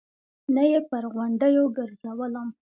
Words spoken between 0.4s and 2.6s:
نه يې پر غونډيو ګرځولم.